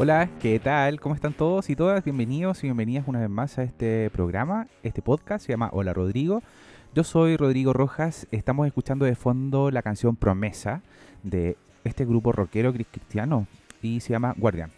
Hola, 0.00 0.30
¿qué 0.38 0.60
tal? 0.60 1.00
¿Cómo 1.00 1.16
están 1.16 1.32
todos 1.32 1.68
y 1.70 1.74
todas? 1.74 2.04
Bienvenidos 2.04 2.62
y 2.62 2.68
bienvenidas 2.68 3.08
una 3.08 3.18
vez 3.18 3.28
más 3.28 3.58
a 3.58 3.64
este 3.64 4.10
programa, 4.10 4.68
este 4.84 5.02
podcast, 5.02 5.44
se 5.44 5.52
llama 5.52 5.70
Hola 5.72 5.92
Rodrigo. 5.92 6.40
Yo 6.94 7.02
soy 7.02 7.36
Rodrigo 7.36 7.72
Rojas, 7.72 8.28
estamos 8.30 8.68
escuchando 8.68 9.06
de 9.06 9.16
fondo 9.16 9.72
la 9.72 9.82
canción 9.82 10.14
Promesa 10.14 10.82
de 11.24 11.56
este 11.82 12.04
grupo 12.04 12.30
rockero 12.30 12.72
cristiano 12.72 13.48
y 13.82 13.98
se 13.98 14.10
llama 14.10 14.36
Guardián. 14.38 14.70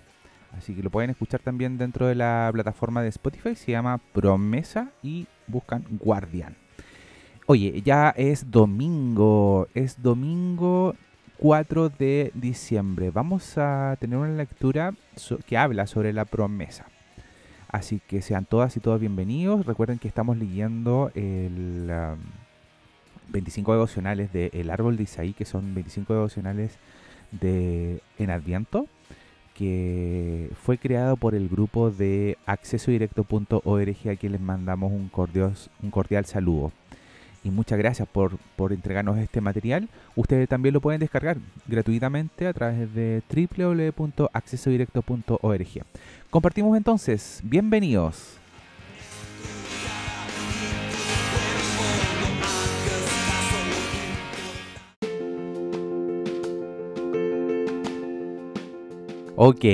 Así 0.57 0.75
que 0.75 0.83
lo 0.83 0.89
pueden 0.89 1.11
escuchar 1.11 1.41
también 1.41 1.77
dentro 1.77 2.07
de 2.07 2.15
la 2.15 2.49
plataforma 2.51 3.03
de 3.03 3.11
Spotify, 3.11 3.55
se 3.57 3.73
llama 3.73 3.99
Promesa 3.99 4.91
y 5.03 5.27
buscan 5.47 5.85
Guardián. 6.03 6.57
Oye, 7.45 7.83
ya 7.83 8.09
es 8.17 8.51
domingo, 8.51 9.69
es 9.75 10.03
domingo 10.03 10.95
4 11.41 11.89
de 11.89 12.33
diciembre. 12.35 13.11
Vamos 13.11 13.57
a 13.57 13.97
tener 13.99 14.19
una 14.19 14.37
lectura 14.37 14.93
que 15.47 15.57
habla 15.57 15.87
sobre 15.87 16.13
la 16.13 16.27
promesa. 16.27 16.85
Así 17.69 18.03
que 18.07 18.21
sean 18.21 18.45
todas 18.45 18.77
y 18.77 18.81
todos 18.81 19.01
bienvenidos. 19.01 19.65
Recuerden 19.65 19.99
que 19.99 20.07
estamos 20.07 20.37
leyendo 20.37 21.11
el 21.15 21.91
25 23.29 23.71
um, 23.71 23.75
devocionales 23.75 24.35
de 24.35 24.51
El 24.53 24.69
Árbol 24.69 24.99
de 24.99 25.05
Isaí, 25.05 25.33
que 25.33 25.47
son 25.47 25.75
25 25.75 26.13
devocionales 26.13 26.79
de 27.31 28.03
en 28.19 28.29
Adviento, 28.29 28.87
que 29.55 30.51
fue 30.63 30.77
creado 30.77 31.17
por 31.17 31.35
el 31.35 31.49
grupo 31.49 31.91
de 31.91 32.37
accesodirecto.org 32.45 34.09
a 34.11 34.17
quien 34.17 34.33
les 34.33 34.41
mandamos 34.43 34.93
un 34.93 35.11
un 35.83 35.91
cordial 35.91 36.27
saludo 36.27 36.71
y 37.43 37.51
muchas 37.51 37.79
gracias 37.79 38.07
por, 38.09 38.37
por, 38.57 38.73
entregarnos 38.73 39.19
este 39.19 39.41
material. 39.41 39.89
Ustedes 40.15 40.49
también 40.49 40.75
lo 40.75 40.81
pueden 40.81 41.01
descargar 41.01 41.39
gratuitamente 41.67 42.47
a 42.47 42.53
través 42.53 42.95
de 42.95 43.23
www.accesodirecto.org. 43.29 45.85
Compartimos 46.31 46.77
entonces, 46.77 47.41
bienvenidos. 47.43 48.41
Ok, 59.43 59.65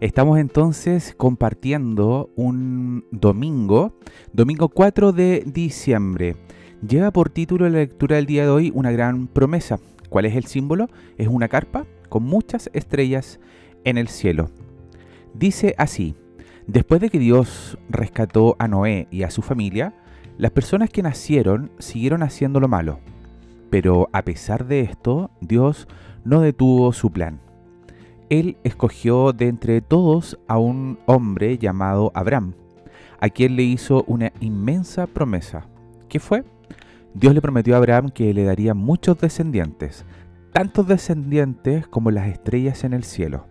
estamos 0.00 0.40
entonces 0.40 1.14
compartiendo 1.16 2.30
un 2.34 3.04
domingo, 3.12 3.94
domingo 4.32 4.68
4 4.68 5.12
de 5.12 5.44
diciembre. 5.46 6.34
Lleva 6.86 7.12
por 7.12 7.30
título 7.30 7.68
la 7.68 7.78
lectura 7.78 8.16
del 8.16 8.26
día 8.26 8.42
de 8.42 8.50
hoy 8.50 8.72
una 8.74 8.90
gran 8.90 9.28
promesa. 9.28 9.78
¿Cuál 10.08 10.24
es 10.24 10.34
el 10.34 10.46
símbolo? 10.46 10.88
Es 11.16 11.28
una 11.28 11.46
carpa 11.46 11.86
con 12.08 12.24
muchas 12.24 12.70
estrellas 12.72 13.38
en 13.84 13.98
el 13.98 14.08
cielo. 14.08 14.50
Dice 15.32 15.76
así, 15.78 16.16
después 16.66 17.00
de 17.00 17.08
que 17.08 17.20
Dios 17.20 17.78
rescató 17.88 18.56
a 18.58 18.66
Noé 18.66 19.06
y 19.12 19.22
a 19.22 19.30
su 19.30 19.42
familia, 19.42 19.94
las 20.38 20.50
personas 20.50 20.90
que 20.90 21.04
nacieron 21.04 21.70
siguieron 21.78 22.24
haciendo 22.24 22.58
lo 22.58 22.66
malo. 22.66 22.98
Pero 23.70 24.08
a 24.12 24.22
pesar 24.22 24.66
de 24.66 24.80
esto, 24.80 25.30
Dios 25.40 25.86
no 26.24 26.40
detuvo 26.40 26.92
su 26.92 27.12
plan. 27.12 27.38
Él 28.28 28.56
escogió 28.64 29.32
de 29.32 29.46
entre 29.46 29.82
todos 29.82 30.36
a 30.48 30.58
un 30.58 30.98
hombre 31.06 31.58
llamado 31.58 32.10
Abraham, 32.14 32.54
a 33.20 33.28
quien 33.28 33.54
le 33.54 33.62
hizo 33.62 34.02
una 34.08 34.32
inmensa 34.40 35.06
promesa. 35.06 35.68
¿Qué 36.08 36.18
fue? 36.18 36.42
Dios 37.14 37.34
le 37.34 37.42
prometió 37.42 37.74
a 37.74 37.78
Abraham 37.78 38.08
que 38.08 38.32
le 38.32 38.44
daría 38.44 38.74
muchos 38.74 39.18
descendientes, 39.18 40.04
tantos 40.52 40.86
descendientes 40.88 41.86
como 41.86 42.10
las 42.10 42.28
estrellas 42.28 42.84
en 42.84 42.94
el 42.94 43.04
cielo. 43.04 43.46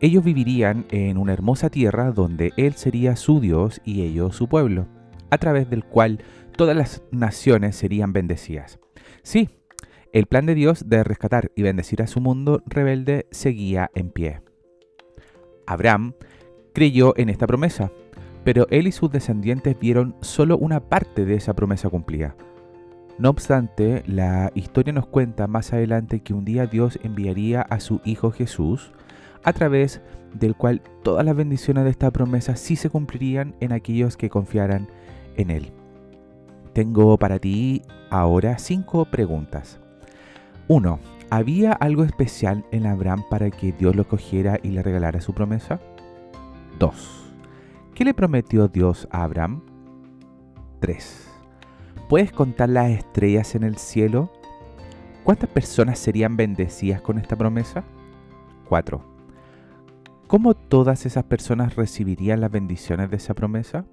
Ellos 0.00 0.24
vivirían 0.24 0.84
en 0.90 1.16
una 1.16 1.32
hermosa 1.32 1.70
tierra 1.70 2.10
donde 2.10 2.52
Él 2.56 2.74
sería 2.74 3.16
su 3.16 3.40
Dios 3.40 3.80
y 3.84 4.02
ellos 4.02 4.34
su 4.34 4.48
pueblo, 4.48 4.86
a 5.30 5.38
través 5.38 5.70
del 5.70 5.84
cual 5.84 6.18
todas 6.56 6.76
las 6.76 7.02
naciones 7.10 7.76
serían 7.76 8.12
bendecidas. 8.12 8.80
Sí, 9.22 9.48
el 10.12 10.26
plan 10.26 10.46
de 10.46 10.54
Dios 10.54 10.88
de 10.88 11.04
rescatar 11.04 11.52
y 11.54 11.62
bendecir 11.62 12.02
a 12.02 12.06
su 12.06 12.20
mundo 12.20 12.62
rebelde 12.66 13.26
seguía 13.30 13.90
en 13.94 14.10
pie. 14.10 14.42
Abraham 15.66 16.14
creyó 16.72 17.14
en 17.16 17.30
esta 17.30 17.46
promesa, 17.46 17.90
pero 18.44 18.66
él 18.70 18.86
y 18.86 18.92
sus 18.92 19.10
descendientes 19.10 19.78
vieron 19.78 20.16
solo 20.20 20.58
una 20.58 20.80
parte 20.88 21.24
de 21.24 21.36
esa 21.36 21.54
promesa 21.54 21.88
cumplida. 21.88 22.36
No 23.18 23.30
obstante, 23.30 24.02
la 24.06 24.50
historia 24.54 24.92
nos 24.92 25.06
cuenta 25.06 25.46
más 25.46 25.72
adelante 25.72 26.20
que 26.20 26.34
un 26.34 26.44
día 26.44 26.66
Dios 26.66 26.98
enviaría 27.02 27.62
a 27.62 27.78
su 27.78 28.00
Hijo 28.04 28.32
Jesús, 28.32 28.90
a 29.44 29.52
través 29.52 30.00
del 30.32 30.56
cual 30.56 30.82
todas 31.04 31.24
las 31.24 31.36
bendiciones 31.36 31.84
de 31.84 31.90
esta 31.90 32.10
promesa 32.10 32.56
sí 32.56 32.74
se 32.74 32.90
cumplirían 32.90 33.54
en 33.60 33.72
aquellos 33.72 34.16
que 34.16 34.30
confiaran 34.30 34.88
en 35.36 35.50
Él. 35.50 35.70
Tengo 36.72 37.16
para 37.18 37.38
ti 37.38 37.82
ahora 38.10 38.58
cinco 38.58 39.04
preguntas. 39.04 39.78
1. 40.66 40.98
¿Había 41.30 41.72
algo 41.72 42.02
especial 42.02 42.64
en 42.72 42.86
Abraham 42.86 43.24
para 43.30 43.50
que 43.50 43.72
Dios 43.72 43.94
lo 43.94 44.08
cogiera 44.08 44.58
y 44.60 44.70
le 44.70 44.82
regalara 44.82 45.20
su 45.20 45.34
promesa? 45.34 45.78
2. 46.80 47.32
¿Qué 47.94 48.04
le 48.04 48.12
prometió 48.12 48.66
Dios 48.66 49.06
a 49.12 49.22
Abraham? 49.22 49.62
3. 50.80 51.33
¿Puedes 52.08 52.32
contar 52.32 52.68
las 52.68 52.90
estrellas 52.90 53.54
en 53.54 53.62
el 53.62 53.76
cielo? 53.76 54.30
¿Cuántas 55.24 55.48
personas 55.48 55.98
serían 55.98 56.36
bendecidas 56.36 57.00
con 57.00 57.18
esta 57.18 57.34
promesa? 57.34 57.82
4. 58.68 59.00
¿Cómo 60.26 60.54
todas 60.54 61.06
esas 61.06 61.24
personas 61.24 61.76
recibirían 61.76 62.42
las 62.42 62.50
bendiciones 62.50 63.10
de 63.10 63.16
esa 63.16 63.32
promesa? 63.32 63.86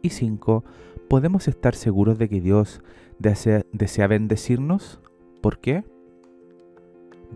Y 0.00 0.10
5. 0.10 0.64
¿Podemos 1.08 1.48
estar 1.48 1.74
seguros 1.74 2.18
de 2.18 2.28
que 2.28 2.40
Dios 2.40 2.82
desea, 3.18 3.64
desea, 3.72 4.06
bendecirnos? 4.06 5.00
¿Por 5.40 5.58
qué? 5.58 5.82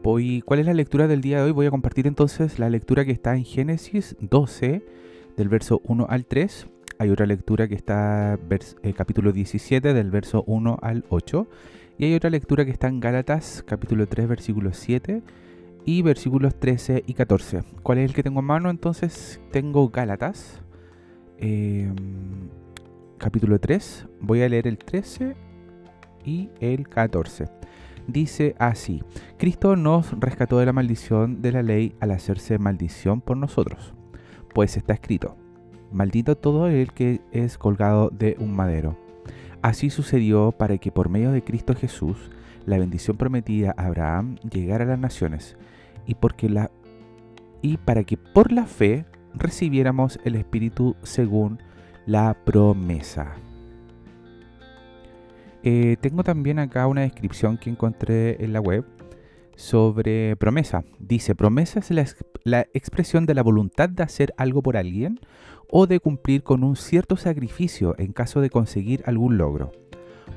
Voy, 0.03 0.43
¿Cuál 0.43 0.61
es 0.61 0.67
la 0.67 0.75
lectura 0.75 1.09
del 1.09 1.23
día 1.23 1.39
de 1.39 1.45
hoy? 1.45 1.53
Voy 1.53 1.67
a 1.67 1.71
compartir 1.71 2.07
entonces 2.07 2.61
la 2.61 2.71
lectura 2.71 3.05
que 3.05 3.13
está 3.13 3.35
en 3.35 3.45
Génesis 3.45 4.17
12, 4.21 4.85
del 5.37 5.49
verso 5.49 5.81
1 5.85 6.07
al 6.09 6.27
3, 6.27 6.69
hay 7.05 7.11
otra 7.11 7.27
lectura 7.27 7.69
que 7.69 7.75
está 7.75 8.39
eh, 8.83 8.93
capítulo 8.95 9.33
17 9.33 9.93
del 9.93 10.11
verso 10.11 10.43
1 10.47 10.79
al 10.81 11.05
8 11.11 11.47
y 11.99 12.07
hay 12.07 12.15
otra 12.15 12.31
lectura 12.31 12.65
que 12.65 12.71
está 12.71 12.89
en 12.89 13.01
Gálatas 13.01 13.63
capítulo 13.67 14.07
3 14.07 14.27
versículo 14.27 14.73
7 14.73 15.23
y 15.85 16.01
versículos 16.01 16.59
13 16.59 17.05
y 17.07 17.13
14. 17.13 17.63
¿Cuál 17.83 17.99
es 17.99 18.07
el 18.09 18.15
que 18.15 18.23
tengo 18.23 18.41
en 18.41 18.47
mano? 18.47 18.71
Entonces 18.71 19.39
tengo 19.53 19.91
Gálatas 19.91 20.63
em, 21.37 21.95
capítulo 23.19 23.61
3. 23.61 24.07
Voy 24.21 24.41
a 24.41 24.49
leer 24.49 24.67
el 24.67 24.79
13 24.79 25.37
y 26.25 26.49
el 26.61 26.89
14. 26.89 27.49
Dice 28.07 28.55
así, 28.59 29.03
Cristo 29.37 29.77
nos 29.77 30.19
rescató 30.19 30.59
de 30.59 30.65
la 30.65 30.73
maldición 30.73 31.43
de 31.43 31.53
la 31.53 31.63
ley 31.63 31.95
al 32.01 32.13
hacerse 32.13 32.59
maldición 32.59 33.21
por 33.21 33.37
nosotros, 33.37 33.93
pues 34.55 34.79
está 34.79 34.95
escrito 34.95 35.44
maldito 35.95 36.37
todo 36.37 36.67
el 36.69 36.93
que 36.93 37.21
es 37.33 37.57
colgado 37.57 38.11
de 38.11 38.37
un 38.39 38.55
madero. 38.55 38.99
Así 39.63 39.89
sucedió 39.89 40.53
para 40.53 40.77
que 40.77 40.93
por 40.93 41.09
medio 41.09 41.33
de 41.33 41.43
Cristo 41.43 41.75
Jesús 41.75 42.31
la 42.67 42.79
bendición 42.79 43.17
prometida 43.17 43.75
a 43.77 43.87
Abraham 43.87 44.37
llegara 44.51 44.85
a 44.85 44.89
las 44.89 44.99
naciones 44.99 45.57
y, 46.07 46.17
porque 46.17 46.51
la, 46.51 46.71
y 47.63 47.79
para 47.79 48.05
que 48.05 48.17
por 48.17 48.53
la 48.53 48.67
fe 48.67 49.07
recibiéramos 49.35 50.19
el 50.25 50.35
Espíritu 50.35 50.97
según 51.03 51.61
la 52.07 52.37
promesa. 52.45 53.35
Eh, 55.63 55.97
tengo 56.01 56.23
también 56.25 56.59
acá 56.59 56.87
una 56.87 57.01
descripción 57.03 57.57
que 57.57 57.71
encontré 57.71 58.45
en 58.45 58.53
la 58.53 58.61
web 58.61 58.85
sobre 59.57 60.37
promesa. 60.37 60.85
Dice, 60.99 61.35
promesa 61.35 61.81
es 61.81 61.91
la, 61.91 62.07
la, 62.45 62.67
expresión 62.75 63.27
de 63.27 63.35
la 63.35 63.43
voluntad 63.43 63.89
de 63.89 64.03
hacer 64.03 64.35
algo 64.37 64.63
por 64.63 64.77
alguien 64.77 65.21
o 65.69 65.87
de 65.87 66.01
cumplir 66.01 66.43
con 66.43 66.65
un 66.65 66.77
cierto 66.77 67.17
sacrificio 67.17 67.95
en 67.99 68.13
caso 68.13 68.41
de 68.41 68.51
conseguir 68.51 69.03
algún 69.07 69.39
logro. 69.39 69.73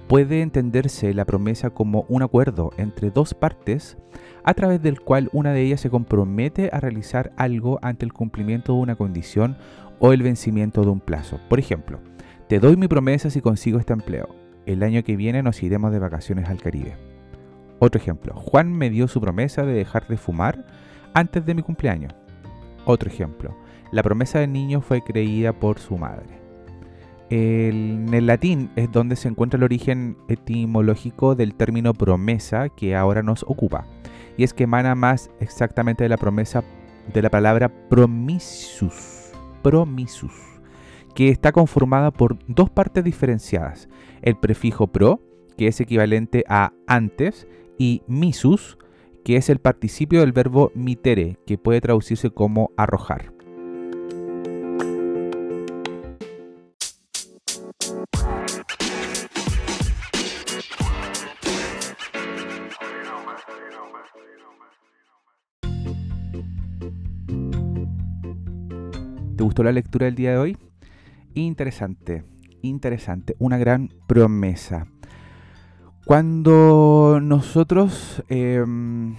Puede 0.08 0.42
entenderse 0.42 1.14
la 1.14 1.26
promesa 1.26 1.72
como 1.72 2.06
un 2.08 2.24
acuerdo 2.24 2.72
entre 2.78 3.12
dos 3.12 3.34
partes 3.34 3.98
a 4.44 4.54
través 4.54 4.82
del 4.82 5.02
cual 5.02 5.30
una 5.34 5.52
de 5.52 5.62
ellas 5.62 5.82
se 5.82 5.90
compromete 5.90 6.70
a 6.72 6.80
realizar 6.80 7.34
algo 7.36 7.80
ante 7.82 8.06
el 8.06 8.14
cumplimiento 8.14 8.74
de 8.74 8.80
una 8.80 8.96
condición 8.96 9.58
o 10.00 10.14
el 10.14 10.24
vencimiento 10.24 10.84
de 10.84 10.90
un 10.90 11.02
plazo. 11.02 11.40
Por 11.50 11.60
ejemplo, 11.60 12.00
te 12.48 12.60
doy 12.60 12.78
mi 12.78 12.88
promesa 12.88 13.30
si 13.30 13.42
consigo 13.42 13.80
este 13.80 13.94
empleo. 13.94 14.30
El 14.66 14.84
año 14.84 15.04
que 15.04 15.18
viene 15.18 15.44
nos 15.44 15.62
iremos 15.64 15.92
de 15.92 16.00
vacaciones 16.00 16.48
al 16.48 16.62
Caribe. 16.62 17.07
Otro 17.80 18.00
ejemplo, 18.02 18.34
Juan 18.36 18.72
me 18.72 18.90
dio 18.90 19.08
su 19.08 19.22
promesa 19.22 19.64
de 19.64 19.74
dejar 19.74 20.08
de 20.08 20.18
fumar 20.18 20.66
antes 21.14 21.46
de 21.46 21.54
mi 21.54 21.62
cumpleaños. 21.62 22.14
Otro 22.86 23.10
ejemplo, 23.10 23.56
la 23.92 24.04
promesa 24.04 24.40
del 24.40 24.52
niño 24.52 24.82
fue 24.82 25.02
creída 25.04 25.54
por 25.54 25.80
su 25.80 25.98
madre. 25.98 26.40
en 27.30 28.14
el 28.14 28.26
latín 28.26 28.70
es 28.76 28.92
donde 28.92 29.16
se 29.16 29.28
encuentra 29.28 29.58
el 29.58 29.64
origen 29.64 30.18
etimológico 30.30 31.36
del 31.36 31.56
término 31.56 31.94
promesa 31.94 32.70
que 32.70 32.96
ahora 32.96 33.22
nos 33.22 33.44
ocupa, 33.44 33.86
y 34.38 34.44
es 34.44 34.54
que 34.54 34.64
emana 34.64 34.96
más 34.96 35.30
exactamente 35.40 36.04
de 36.04 36.10
la 36.10 36.18
promesa 36.18 36.64
de 37.14 37.22
la 37.22 37.30
palabra 37.30 37.70
promisus, 37.90 39.32
promisus, 39.62 40.34
que 41.16 41.30
está 41.30 41.52
conformada 41.52 42.12
por 42.12 42.38
dos 42.48 42.70
partes 42.70 43.04
diferenciadas. 43.04 43.90
El 44.22 44.38
prefijo 44.38 44.88
pro, 44.88 45.22
que 45.58 45.68
es 45.68 45.80
equivalente 45.80 46.44
a 46.48 46.74
antes, 46.86 47.48
y 47.78 48.02
misus, 48.08 48.78
que 49.24 49.36
es 49.38 49.50
el 49.50 49.60
participio 49.60 50.22
del 50.22 50.32
verbo 50.32 50.72
mitere, 50.74 51.38
que 51.46 51.58
puede 51.58 51.82
traducirse 51.82 52.30
como 52.30 52.72
arrojar. 52.78 53.34
¿Te 69.36 69.44
gustó 69.44 69.64
la 69.64 69.72
lectura 69.72 70.06
del 70.06 70.16
día 70.16 70.32
de 70.32 70.38
hoy? 70.38 70.58
Interesante, 71.36 72.24
interesante, 72.64 73.36
una 73.38 73.60
gran 73.60 73.90
promesa. 74.08 74.88
Cuando 76.08 77.20
nosotros, 77.22 78.24
em, 78.30 79.16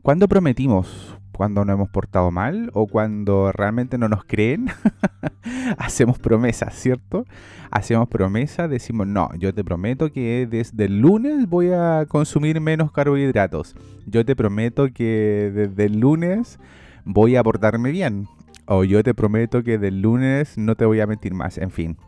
cuando 0.00 0.26
prometimos, 0.26 1.14
cuando 1.32 1.66
nos 1.66 1.74
hemos 1.74 1.90
portado 1.90 2.30
mal 2.30 2.70
o 2.72 2.86
cuando 2.86 3.52
realmente 3.52 3.98
no 3.98 4.08
nos 4.08 4.24
creen, 4.24 4.68
hacemos 5.76 6.18
promesas, 6.18 6.74
¿cierto? 6.74 7.26
Hacemos 7.70 8.08
promesas, 8.08 8.70
decimos, 8.70 9.06
no, 9.06 9.28
yo 9.38 9.52
te 9.52 9.62
prometo 9.62 10.10
que 10.10 10.48
desde 10.50 10.86
el 10.86 10.98
lunes 10.98 11.46
voy 11.46 11.72
a 11.72 12.06
consumir 12.08 12.58
menos 12.58 12.90
carbohidratos. 12.90 13.76
Yo 14.06 14.24
te 14.24 14.34
prometo 14.34 14.88
que 14.94 15.52
desde 15.54 15.84
el 15.84 16.00
lunes 16.00 16.58
voy 17.04 17.36
a 17.36 17.42
portarme 17.42 17.90
bien 17.90 18.28
o 18.64 18.82
yo 18.82 19.02
te 19.02 19.12
prometo 19.12 19.62
que 19.62 19.76
del 19.76 20.00
lunes 20.00 20.56
no 20.56 20.74
te 20.74 20.86
voy 20.86 21.00
a 21.00 21.06
mentir 21.06 21.34
más, 21.34 21.58
en 21.58 21.70
fin. 21.70 21.98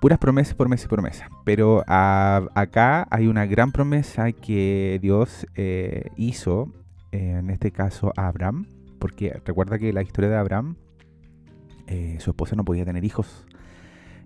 Puras 0.00 0.18
promesas, 0.18 0.54
promesas 0.54 0.86
y 0.86 0.88
promesas. 0.88 1.28
Pero 1.44 1.82
acá 1.86 3.06
hay 3.10 3.26
una 3.26 3.46
gran 3.46 3.72
promesa 3.72 4.30
que 4.32 4.98
Dios 5.02 5.46
eh, 5.56 6.10
hizo, 6.16 6.72
en 7.10 7.50
este 7.50 7.72
caso 7.72 8.12
a 8.16 8.28
Abraham, 8.28 8.66
porque 8.98 9.40
recuerda 9.44 9.78
que 9.78 9.92
la 9.92 10.02
historia 10.02 10.30
de 10.30 10.36
Abraham, 10.36 10.76
eh, 11.86 12.16
su 12.20 12.30
esposa 12.30 12.54
no 12.54 12.64
podía 12.64 12.84
tener 12.84 13.04
hijos. 13.04 13.44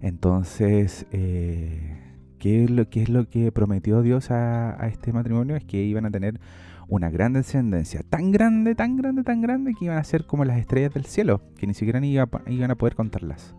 Entonces, 0.03 1.07
eh, 1.13 1.99
¿qué, 2.39 2.65
es 2.65 2.71
lo, 2.71 2.91
¿qué, 2.91 3.03
es 3.03 3.09
lo, 3.09 3.29
que 3.29 3.53
prometió 3.53 4.03
Dios 4.03 4.31
a, 4.31 4.83
a 4.83 4.89
este 4.89 5.13
matrimonio? 5.13 5.57
Es 5.57 5.65
que 5.65 5.83
iban 5.83 6.05
a 6.05 6.11
tener 6.11 6.41
una 6.89 7.09
gran 7.09 7.33
descendencia, 7.33 8.03
tan 8.11 8.33
grande, 8.33 8.75
tan 8.75 8.97
grande, 8.97 9.23
tan 9.23 9.41
grande 9.41 9.73
que 9.79 9.87
iban 9.87 9.97
a 9.97 10.05
ser 10.05 10.27
como 10.27 10.45
las 10.45 10.59
estrellas 10.59 10.93
del 10.93 11.07
cielo, 11.07 11.41
que 11.57 11.67
ni 11.67 11.73
siquiera 11.73 12.05
iban 12.05 12.71
a 12.71 12.75
poder 12.75 12.95
contarlas. 12.95 13.55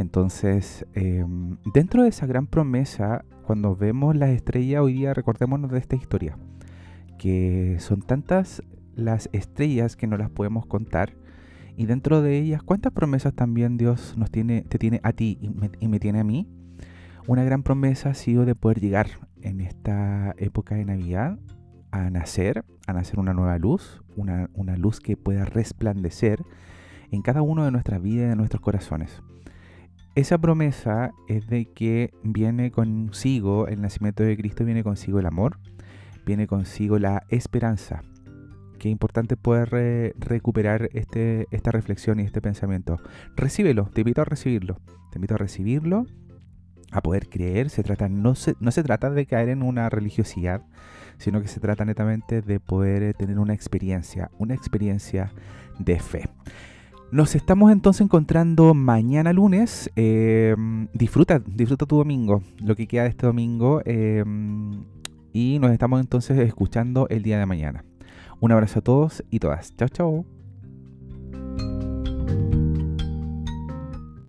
Entonces, 0.00 0.86
em, 0.94 1.58
dentro 1.74 2.04
de 2.04 2.08
esa 2.08 2.24
gran 2.24 2.46
promesa, 2.46 3.26
cuando 3.42 3.76
vemos 3.76 4.16
las 4.16 4.30
estrellas, 4.30 4.80
hoy 4.80 4.94
día 4.94 5.12
recordémonos 5.12 5.70
de 5.70 5.78
esta 5.78 5.94
historia, 5.94 6.38
que 7.18 7.76
son 7.80 8.00
tantas 8.00 8.62
las 8.94 9.28
estrellas 9.34 9.96
que 9.96 10.06
no 10.06 10.16
las 10.16 10.30
podemos 10.30 10.64
contar, 10.64 11.12
y 11.76 11.84
dentro 11.84 12.22
de 12.22 12.38
ellas, 12.38 12.62
¿cuántas 12.62 12.94
promesas 12.94 13.34
también 13.34 13.76
Dios 13.76 14.14
nos 14.16 14.30
tiene, 14.30 14.62
te 14.62 14.78
tiene 14.78 15.00
a 15.02 15.12
ti 15.12 15.38
y 15.78 15.88
me, 15.88 16.00
tiene 16.00 16.20
a 16.20 16.24
mí? 16.24 16.48
Una 17.26 17.44
gran 17.44 17.62
promesa 17.62 18.08
ha 18.08 18.14
sido 18.14 18.46
de 18.46 18.54
poder 18.54 18.80
llegar 18.80 19.06
en 19.42 19.60
esta 19.60 20.34
época 20.38 20.76
de 20.76 20.86
Navidad 20.86 21.38
a 21.90 22.08
nacer, 22.08 22.64
a 22.86 22.94
nacer 22.94 23.18
una 23.18 23.34
nueva 23.34 23.58
luz, 23.58 24.02
una, 24.16 24.48
luz 24.78 24.98
que 24.98 25.18
pueda 25.18 25.44
resplandecer 25.44 26.42
en 27.10 27.20
cada 27.20 27.42
uno 27.42 27.66
de 27.66 27.70
nuestras 27.70 28.00
vidas 28.00 28.24
y 28.24 28.28
de 28.30 28.36
nuestros 28.36 28.62
corazones. 28.62 29.22
Esa 30.16 30.38
promesa 30.38 31.12
es 31.28 31.46
de 31.46 31.66
que 31.66 32.12
viene 32.24 32.72
consigo, 32.72 33.68
el 33.68 33.80
nacimiento 33.80 34.24
de 34.24 34.36
Cristo 34.36 34.64
viene 34.64 34.82
consigo 34.82 35.20
el 35.20 35.26
amor, 35.26 35.58
viene 36.26 36.48
consigo 36.48 36.98
la 36.98 37.22
esperanza. 37.28 38.02
Qué 38.80 38.88
importante 38.88 39.36
poder 39.36 40.14
recuperar 40.18 40.90
este, 40.94 41.46
esta 41.52 41.70
reflexión 41.70 42.18
y 42.18 42.24
este 42.24 42.42
pensamiento. 42.42 42.98
Recíbelo, 43.36 43.84
te 43.94 44.00
invito 44.00 44.22
a 44.22 44.24
recibirlo. 44.24 44.80
Te 45.12 45.18
invito 45.18 45.34
a 45.34 45.38
recibirlo, 45.38 46.06
a 46.90 47.02
poder 47.02 47.28
creer. 47.28 47.70
Se 47.70 47.84
trata, 47.84 48.08
no, 48.08 48.34
se, 48.34 48.56
no 48.58 48.72
se 48.72 48.82
trata 48.82 49.10
de 49.10 49.26
caer 49.26 49.48
en 49.48 49.62
una 49.62 49.90
religiosidad, 49.90 50.62
sino 51.18 51.40
que 51.40 51.48
se 51.48 51.60
trata 51.60 51.84
netamente 51.84 52.42
de 52.42 52.58
poder 52.58 53.02
eh, 53.02 53.14
tener 53.14 53.38
una 53.38 53.54
experiencia, 53.54 54.30
una 54.38 54.54
experiencia 54.54 55.32
de 55.78 56.00
fe. 56.00 56.24
Nos 57.12 57.34
estamos 57.34 57.72
entonces 57.72 58.02
encontrando 58.02 58.72
mañana 58.72 59.32
lunes. 59.32 59.90
Em, 59.96 60.86
disfruta, 60.92 61.40
disfruta 61.44 61.84
tu 61.84 61.96
domingo, 61.96 62.42
lo 62.62 62.76
que 62.76 62.86
queda 62.86 63.02
de 63.02 63.08
este 63.08 63.26
domingo. 63.26 63.82
Em, 63.84 64.84
y 65.32 65.58
nos 65.58 65.72
estamos 65.72 66.00
entonces 66.00 66.38
escuchando 66.38 67.08
el 67.08 67.24
día 67.24 67.38
de 67.38 67.46
mañana. 67.46 67.84
Un 68.38 68.52
abrazo 68.52 68.78
a 68.78 68.82
todos 68.82 69.24
y 69.28 69.40
todas. 69.40 69.74
Chao, 69.76 69.88
chao. 69.88 70.39